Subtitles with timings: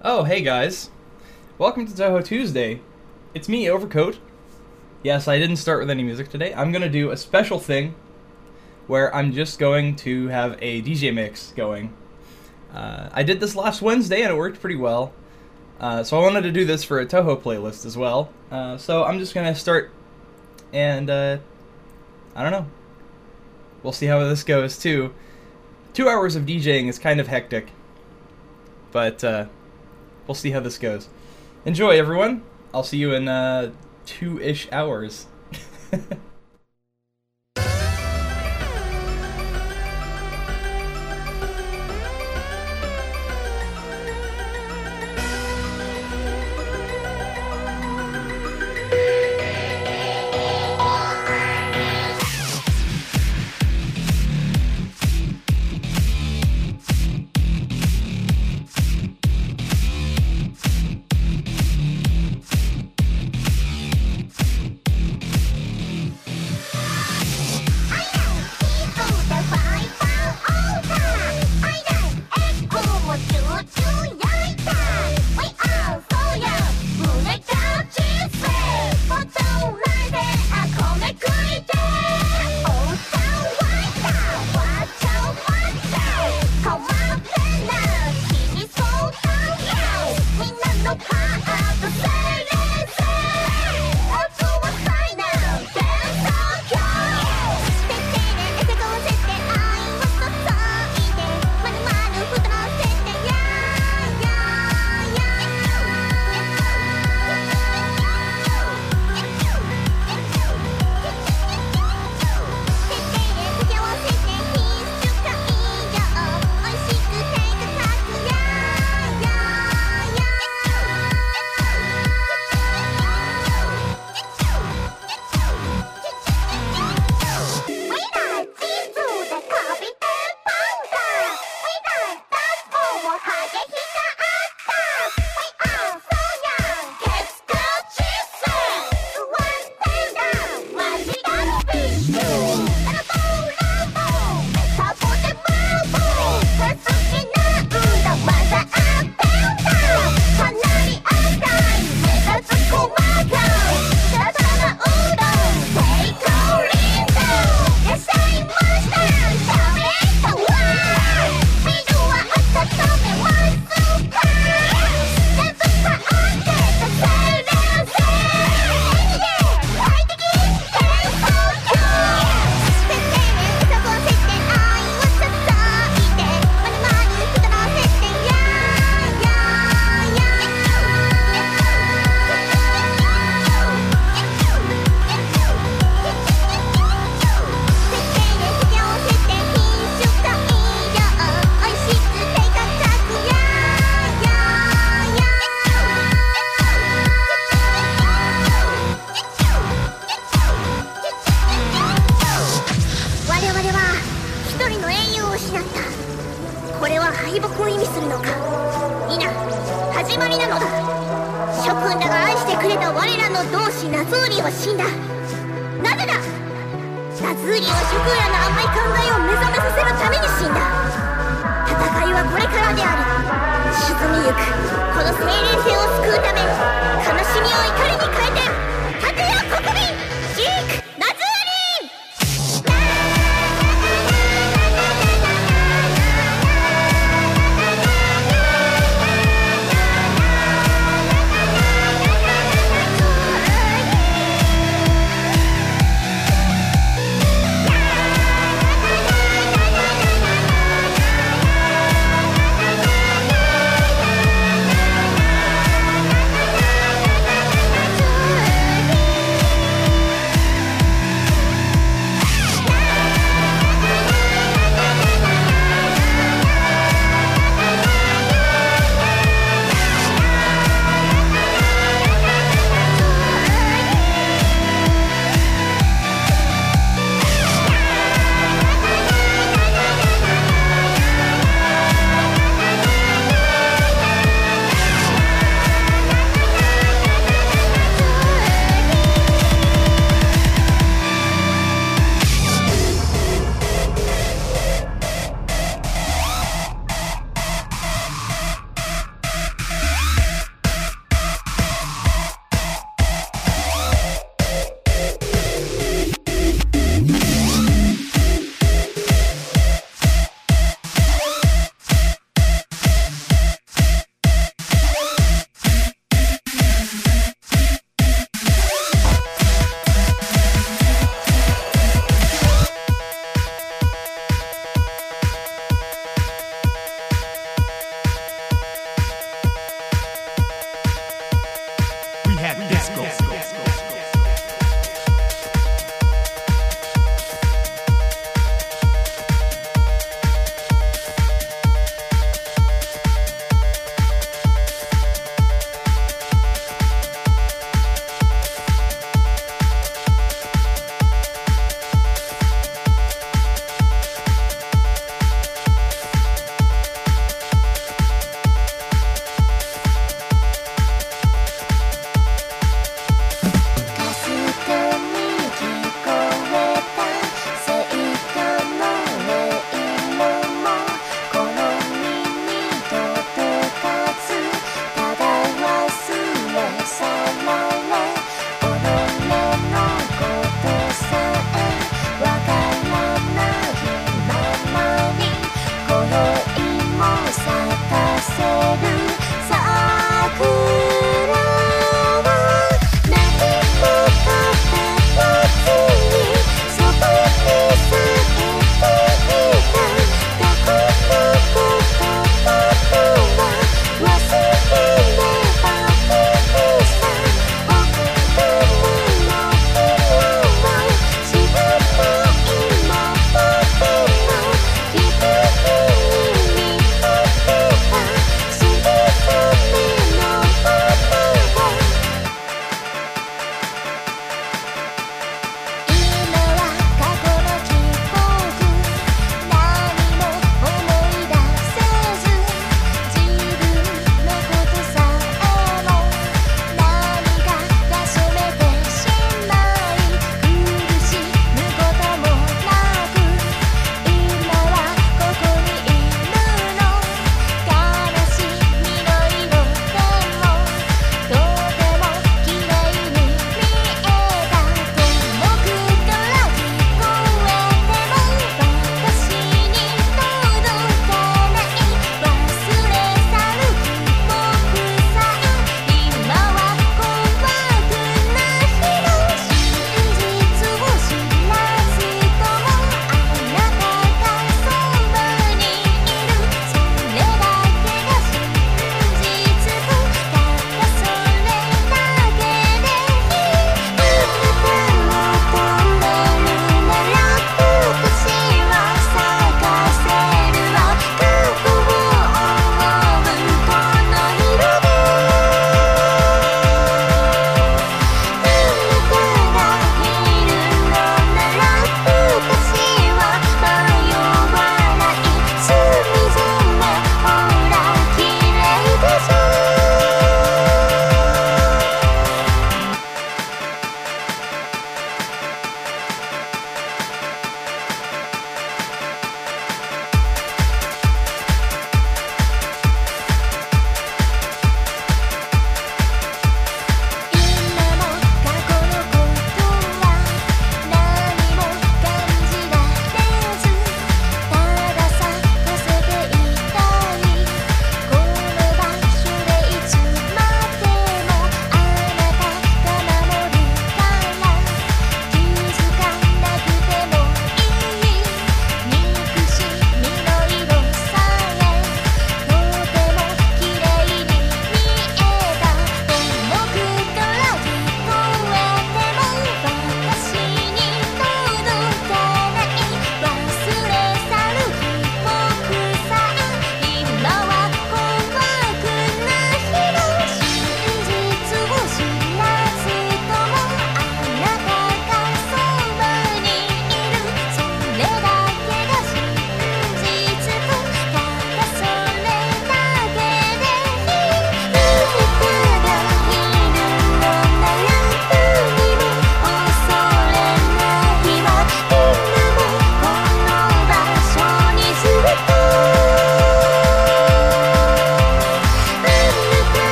[0.00, 0.90] Oh, hey guys.
[1.58, 2.80] Welcome to Touhou Tuesday.
[3.34, 4.20] It's me, Overcoat.
[5.02, 6.54] Yes, I didn't start with any music today.
[6.54, 7.96] I'm gonna do a special thing
[8.86, 11.92] where I'm just going to have a DJ mix going.
[12.72, 15.12] Uh, I did this last Wednesday and it worked pretty well.
[15.80, 18.32] Uh, so I wanted to do this for a Touhou playlist as well.
[18.52, 19.90] Uh, so I'm just gonna start
[20.72, 21.38] and uh,
[22.36, 22.66] I don't know.
[23.82, 25.12] We'll see how this goes too.
[25.92, 27.72] Two hours of DJing is kind of hectic,
[28.92, 29.46] but uh,
[30.28, 31.08] we'll see how this goes.
[31.64, 32.42] Enjoy, everyone.
[32.72, 33.72] I'll see you in uh,
[34.06, 35.28] two ish hours.「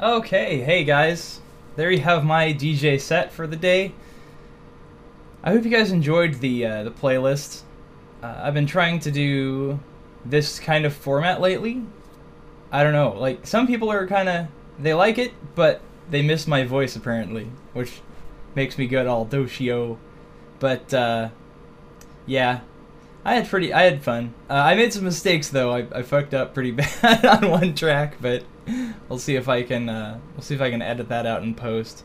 [0.00, 1.40] Okay, hey guys.
[1.74, 3.94] There you have my DJ set for the day.
[5.42, 7.62] I hope you guys enjoyed the uh, the playlist.
[8.22, 9.80] Uh, I've been trying to do
[10.24, 11.82] this kind of format lately.
[12.70, 14.46] I don't know, like some people are kind of
[14.78, 18.00] they like it, but they miss my voice apparently, which
[18.54, 19.98] makes me get all doshio.
[20.60, 21.30] But uh,
[22.24, 22.60] yeah,
[23.24, 24.32] I had pretty I had fun.
[24.48, 25.72] Uh, I made some mistakes though.
[25.74, 26.70] I, I fucked up pretty
[27.02, 28.44] bad on one track, but
[29.08, 31.54] we'll see if I can uh, we'll see if I can edit that out in
[31.54, 32.04] post.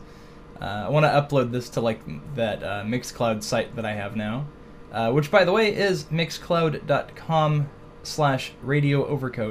[0.60, 2.00] Uh, I want to upload this to like
[2.36, 4.46] that uh, Mixcloud site that I have now,
[4.92, 7.68] uh, which by the way is mixcloud.com
[8.02, 9.04] slash radio.
[9.04, 9.50] Uh,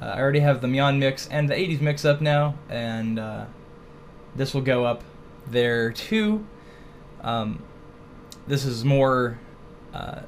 [0.00, 3.46] I already have the Myon mix and the 80s mix up now, and uh,
[4.36, 5.02] this will go up
[5.46, 6.46] there too.
[7.22, 7.62] Um,
[8.46, 9.38] this is more.
[9.92, 10.20] Uh,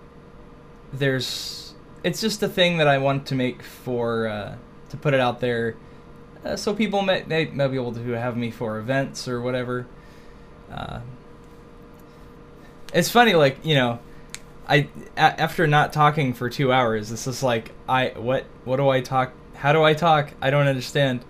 [0.93, 1.74] there's.
[2.03, 4.57] It's just a thing that I want to make for
[4.91, 5.77] to put it out there,
[6.45, 9.87] uh, so people may, may be able to have me for events or whatever.
[10.71, 11.01] Uh,
[12.93, 13.99] it's funny, like you know,
[14.69, 18.89] I a- after not talking for two hours, it's just like I what what do
[18.89, 19.33] I talk?
[19.55, 20.31] How do I talk?
[20.41, 21.25] I don't understand.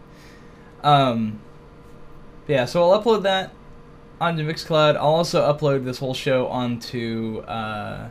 [0.82, 1.40] Um,
[2.46, 3.52] yeah, so I'll upload that
[4.20, 4.96] onto Mixcloud.
[4.96, 8.08] I'll also upload this whole show onto uh,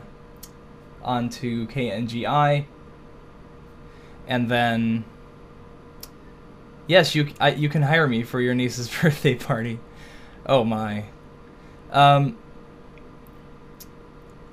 [1.02, 2.66] onto KNGI,
[4.26, 5.04] and then
[6.90, 9.78] yes, you I, you can hire me for your niece's birthday party.
[10.44, 11.04] Oh my.
[11.92, 12.36] Um,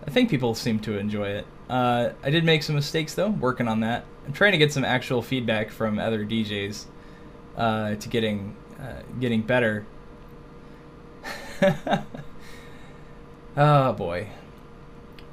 [0.05, 1.47] I think people seem to enjoy it.
[1.69, 4.05] Uh, I did make some mistakes though, working on that.
[4.25, 6.85] I'm trying to get some actual feedback from other DJs
[7.57, 9.85] uh, to getting uh, getting better.
[13.57, 14.27] oh boy.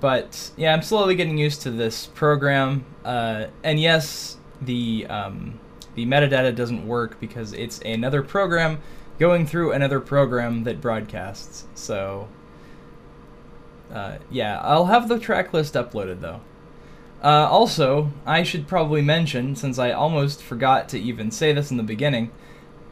[0.01, 2.85] But yeah, I'm slowly getting used to this program.
[3.05, 5.61] Uh, and yes, the um,
[5.95, 8.81] the metadata doesn't work because it's another program
[9.19, 11.67] going through another program that broadcasts.
[11.75, 12.29] So
[13.93, 16.41] uh, yeah, I'll have the track list uploaded though.
[17.23, 21.79] Uh, also, I should probably mention, since I almost forgot to even say this in
[21.79, 22.31] the beginning,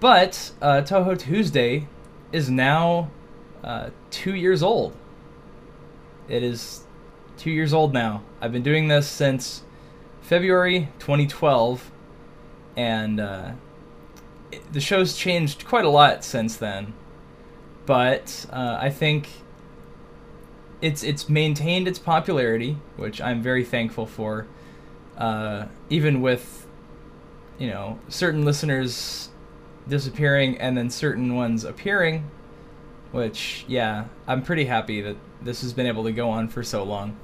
[0.00, 1.86] but uh, Touhou Tuesday
[2.32, 3.10] is now
[3.62, 4.96] uh, two years old.
[6.28, 6.84] It is
[7.36, 8.22] two years old now.
[8.40, 9.64] I've been doing this since
[10.22, 11.91] February 2012,
[12.76, 13.52] and uh,
[14.50, 16.94] it, the show's changed quite a lot since then.
[17.86, 19.28] But uh, I think
[20.80, 24.46] it's it's maintained its popularity, which I'm very thankful for.
[25.16, 26.66] Uh, even with,
[27.58, 29.28] you know, certain listeners
[29.88, 32.30] disappearing and then certain ones appearing,
[33.10, 36.82] which yeah, I'm pretty happy that this has been able to go on for so
[36.82, 37.16] long.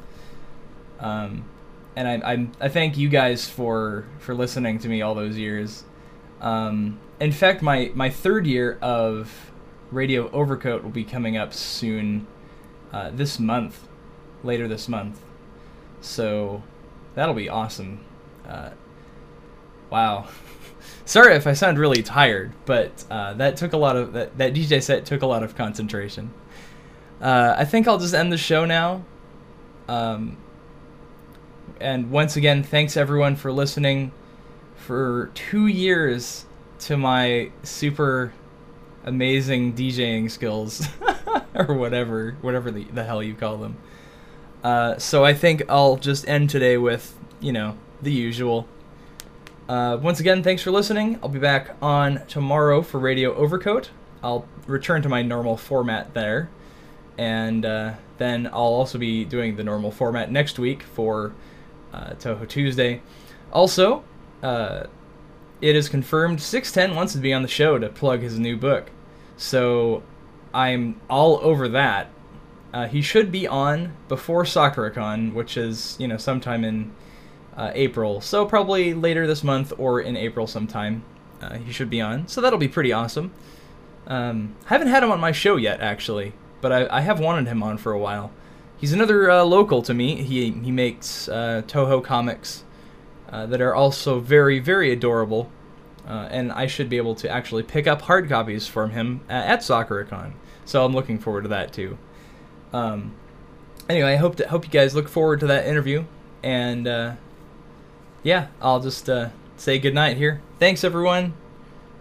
[1.01, 1.45] Um,
[1.99, 5.85] and I I'm, I thank you guys for for listening to me all those years.
[6.41, 9.51] Um, in fact, my my third year of
[9.91, 12.29] Radio Overcoat will be coming up soon
[12.93, 13.89] uh, this month,
[14.45, 15.21] later this month.
[16.01, 16.63] So
[17.17, 18.05] that'll be awesome.
[18.49, 18.71] Uh,
[19.91, 20.29] wow.
[21.05, 24.55] Sorry if I sound really tired, but uh, that took a lot of that, that
[24.55, 26.33] DJ set took a lot of concentration.
[27.21, 29.05] Uh, I think I'll just end the show now.
[29.89, 30.37] Um,
[31.81, 34.13] and once again, thanks everyone for listening
[34.77, 36.47] for two years
[36.81, 38.33] to my super
[39.05, 40.87] amazing DJing skills.
[41.55, 43.77] or whatever, whatever the, the hell you call them.
[44.63, 48.67] Uh, so I think I'll just end today with, you know, the usual.
[49.69, 51.19] Uh, once again, thanks for listening.
[51.23, 53.91] I'll be back on tomorrow for Radio Overcoat.
[54.23, 56.49] I'll return to my normal format there.
[57.17, 61.35] And uh, then I'll also be doing the normal format next week for
[61.93, 63.03] uh, Touhou Tuesday.
[63.53, 64.05] Also,
[64.43, 64.85] uh,
[65.61, 68.91] it is confirmed 610 wants to be on the show to plug his new book.
[69.37, 70.03] So
[70.53, 72.11] I'm all over that.
[72.73, 76.93] Uh, he should be on before SakuraCon, which is you know sometime in
[77.57, 78.21] uh, April.
[78.21, 81.03] So probably later this month or in April sometime.
[81.41, 82.27] Uh, he should be on.
[82.29, 83.33] So that'll be pretty awesome.
[84.07, 87.47] Um, I haven't had him on my show yet, actually, but I, I have wanted
[87.47, 88.33] him on for a while.
[88.79, 90.23] He's another uh, local to me.
[90.23, 92.65] He he makes uh, Touhou comics
[93.29, 95.51] uh, that are also very very adorable.
[96.07, 99.61] Uh, and I should be able to actually pick up hard copies from him at,
[99.61, 100.33] SakuraCon.
[100.65, 101.99] So I'm looking forward to that too.
[102.73, 103.15] Um,
[103.91, 106.05] anyway, I hope hope you guys look forward to that interview,
[106.43, 107.17] and uh,
[108.23, 110.41] yeah, I'll just uh, say goodnight here.
[110.59, 111.35] Thanks everyone.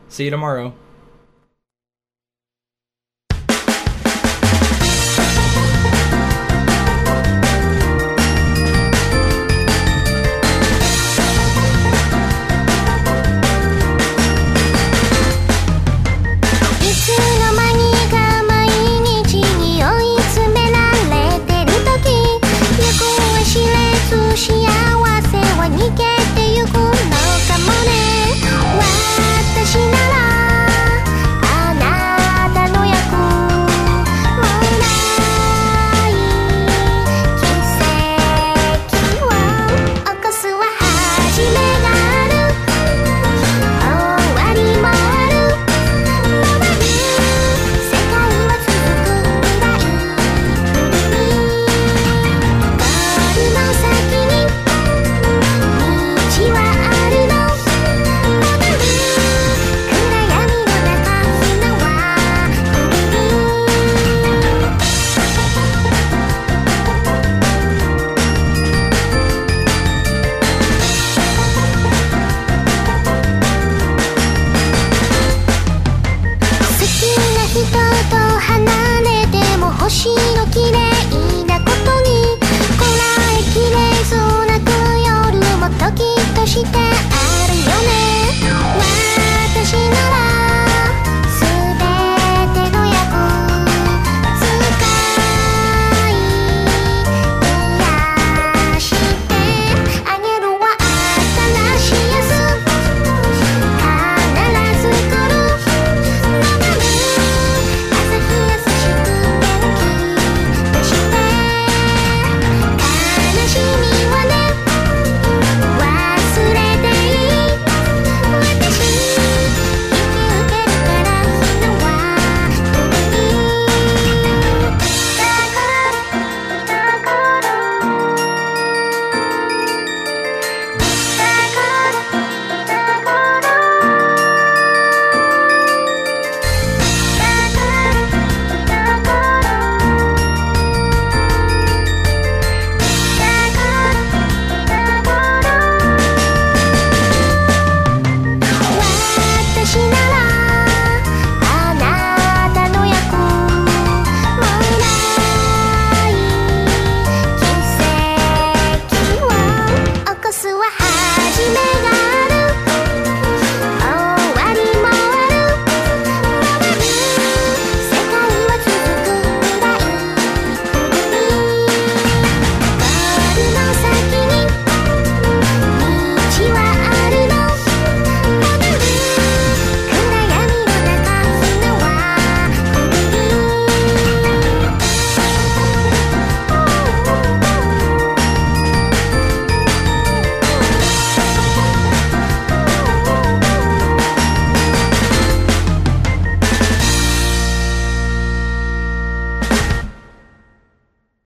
[0.08, 0.74] See you tomorrow.